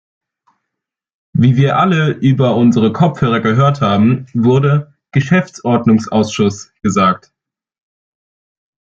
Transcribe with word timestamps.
Wie 1.33 1.57
wir 1.57 1.77
alle 1.77 2.09
über 2.13 2.55
unsere 2.55 2.91
Kopfhörer 2.91 3.39
gehört 3.39 3.81
haben, 3.81 4.25
wurde 4.33 4.95
"Geschäftsordnungsausschuss" 5.11 6.73
gesagt. 6.81 7.31